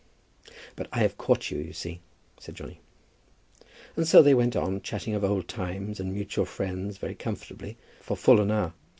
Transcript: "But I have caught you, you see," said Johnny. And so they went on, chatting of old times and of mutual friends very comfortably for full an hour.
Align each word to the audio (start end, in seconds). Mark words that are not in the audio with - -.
"But 0.75 0.87
I 0.91 1.01
have 1.01 1.15
caught 1.19 1.51
you, 1.51 1.59
you 1.59 1.73
see," 1.73 2.01
said 2.39 2.55
Johnny. 2.55 2.81
And 3.95 4.07
so 4.07 4.23
they 4.23 4.33
went 4.33 4.55
on, 4.55 4.81
chatting 4.81 5.13
of 5.13 5.23
old 5.23 5.47
times 5.47 5.99
and 5.99 6.09
of 6.09 6.15
mutual 6.15 6.45
friends 6.45 6.97
very 6.97 7.13
comfortably 7.13 7.77
for 7.99 8.17
full 8.17 8.41
an 8.41 8.49
hour. 8.49 8.73